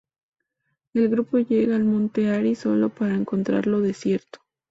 El 0.95 1.09
grupo 1.09 1.37
llega 1.37 1.75
al 1.75 1.83
Monte 1.83 2.27
Aris, 2.31 2.57
sólo 2.57 2.89
para 2.89 3.13
encontrarlo 3.13 3.81
desierto. 3.81 4.39